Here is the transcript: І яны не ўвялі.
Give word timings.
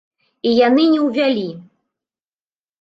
І 0.51 0.53
яны 0.67 0.87
не 0.95 0.99
ўвялі. 1.07 1.45